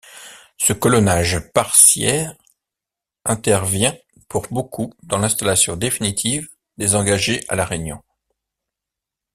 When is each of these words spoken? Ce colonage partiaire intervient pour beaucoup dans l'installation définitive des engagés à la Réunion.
Ce 0.57 0.73
colonage 0.73 1.39
partiaire 1.51 2.33
intervient 3.23 3.95
pour 4.29 4.47
beaucoup 4.49 4.95
dans 5.03 5.19
l'installation 5.19 5.75
définitive 5.77 6.49
des 6.79 6.95
engagés 6.95 7.45
à 7.49 7.55
la 7.55 7.65
Réunion. 7.65 8.01